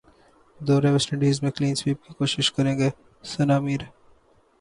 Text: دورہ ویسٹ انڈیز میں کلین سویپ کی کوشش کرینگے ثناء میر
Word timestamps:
دورہ 0.59 0.91
ویسٹ 0.93 1.09
انڈیز 1.13 1.41
میں 1.43 1.51
کلین 1.51 1.75
سویپ 1.75 2.03
کی 2.05 2.13
کوشش 2.13 2.51
کرینگے 2.53 2.89
ثناء 3.23 3.59
میر 3.59 3.81